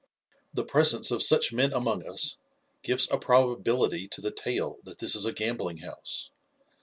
The 0.51 0.63
presence 0.65 1.11
of 1.11 1.21
such 1.21 1.53
men 1.53 1.71
among 1.73 2.07
us 2.07 2.39
gives 2.81 3.07
a 3.11 3.19
probability 3.19 4.07
to 4.07 4.19
the 4.21 4.31
tale 4.31 4.79
that 4.81 4.97
this 4.97 5.13
is 5.13 5.25
a 5.25 5.31
gambling 5.31 5.77
house. 5.77 6.31